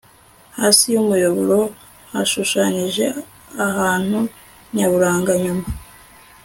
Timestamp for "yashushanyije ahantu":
2.13-4.19